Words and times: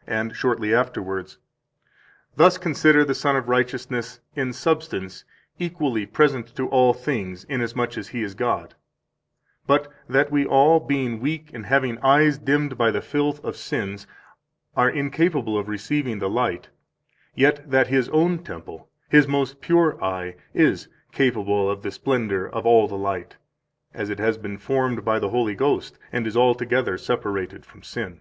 167 0.00 0.20
And 0.28 0.36
shortly 0.36 0.74
afterwards: 0.74 1.38
"Thus 2.36 2.58
consider 2.58 3.02
the 3.02 3.14
Sun 3.14 3.34
of 3.36 3.48
Righteousness 3.48 4.20
in 4.36 4.52
substance 4.52 5.24
equally 5.58 6.04
present 6.04 6.54
to 6.56 6.68
all 6.68 6.92
things, 6.92 7.44
inasmuch 7.44 7.96
as 7.96 8.08
He 8.08 8.20
is 8.22 8.34
God; 8.34 8.74
but 9.66 9.90
that 10.06 10.30
we 10.30 10.44
all, 10.44 10.80
being 10.80 11.18
weak 11.18 11.50
and 11.54 11.64
having 11.64 11.96
eyes 12.00 12.36
dimmed 12.36 12.76
by 12.76 12.90
the 12.90 13.00
filth 13.00 13.42
of 13.42 13.56
sins, 13.56 14.06
are 14.76 14.90
incapable 14.90 15.56
of 15.58 15.70
receiving 15.70 16.18
the 16.18 16.28
light, 16.28 16.68
yet 17.34 17.70
that 17.70 17.86
His 17.86 18.10
own 18.10 18.40
temple, 18.40 18.90
His 19.08 19.26
most 19.26 19.62
pure 19.62 19.96
eye, 20.04 20.36
is 20.52 20.88
capable 21.10 21.70
of 21.70 21.80
the 21.80 21.90
splendor 21.90 22.46
of 22.46 22.66
all 22.66 22.86
the 22.86 22.98
light, 22.98 23.38
as 23.94 24.10
it 24.10 24.18
has 24.18 24.36
been 24.36 24.58
formed 24.58 25.06
by 25.06 25.18
the 25.18 25.30
Holy 25.30 25.54
Ghost 25.54 25.98
and 26.12 26.26
is 26.26 26.36
altogether 26.36 26.98
separated 26.98 27.64
from 27.64 27.82
sin." 27.82 28.20